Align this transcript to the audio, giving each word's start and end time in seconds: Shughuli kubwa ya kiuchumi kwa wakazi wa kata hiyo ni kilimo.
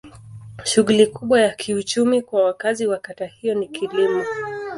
Shughuli 0.63 1.07
kubwa 1.07 1.41
ya 1.41 1.49
kiuchumi 1.53 2.21
kwa 2.21 2.43
wakazi 2.45 2.87
wa 2.87 2.97
kata 2.97 3.25
hiyo 3.25 3.53
ni 3.55 3.67
kilimo. 3.67 4.23